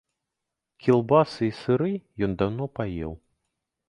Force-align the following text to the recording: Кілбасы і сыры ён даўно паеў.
Кілбасы 0.85 1.43
і 1.49 1.51
сыры 1.59 1.91
ён 2.29 2.33
даўно 2.39 2.65
паеў. 2.79 3.13